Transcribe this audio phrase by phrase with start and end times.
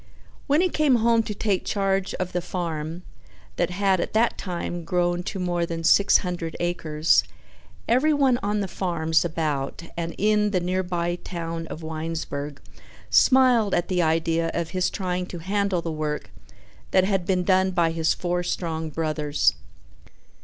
[0.47, 3.03] When he came home to take charge of the farm,
[3.57, 7.23] that had at that time grown to more than six hundred acres,
[7.87, 12.59] everyone on the farms about and in the nearby town of Winesburg
[13.11, 16.31] smiled at the idea of his trying to handle the work
[16.89, 19.53] that had been done by his four strong brothers.